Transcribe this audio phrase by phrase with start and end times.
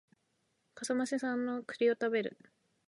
[0.73, 2.35] 笠間市産の栗を食べる